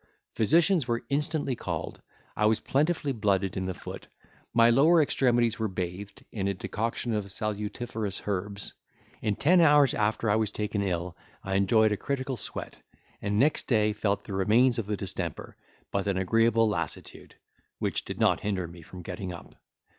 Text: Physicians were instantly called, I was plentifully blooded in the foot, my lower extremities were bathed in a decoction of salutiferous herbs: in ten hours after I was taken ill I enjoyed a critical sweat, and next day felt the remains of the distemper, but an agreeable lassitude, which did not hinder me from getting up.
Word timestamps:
Physicians 0.33 0.87
were 0.87 1.03
instantly 1.09 1.55
called, 1.55 2.01
I 2.35 2.47
was 2.47 2.59
plentifully 2.59 3.11
blooded 3.11 3.55
in 3.55 3.67
the 3.67 3.75
foot, 3.75 4.07
my 4.51 4.71
lower 4.71 4.99
extremities 4.99 5.59
were 5.59 5.67
bathed 5.67 6.25
in 6.31 6.47
a 6.47 6.55
decoction 6.55 7.13
of 7.13 7.25
salutiferous 7.25 8.23
herbs: 8.25 8.73
in 9.21 9.35
ten 9.35 9.61
hours 9.61 9.93
after 9.93 10.27
I 10.31 10.37
was 10.37 10.49
taken 10.49 10.81
ill 10.81 11.15
I 11.43 11.53
enjoyed 11.53 11.91
a 11.91 11.97
critical 11.97 12.35
sweat, 12.35 12.77
and 13.21 13.37
next 13.37 13.67
day 13.67 13.93
felt 13.93 14.23
the 14.23 14.33
remains 14.33 14.79
of 14.79 14.87
the 14.87 14.97
distemper, 14.97 15.55
but 15.91 16.07
an 16.07 16.17
agreeable 16.17 16.67
lassitude, 16.67 17.35
which 17.77 18.03
did 18.03 18.19
not 18.19 18.39
hinder 18.39 18.67
me 18.67 18.81
from 18.81 19.03
getting 19.03 19.31
up. 19.31 19.53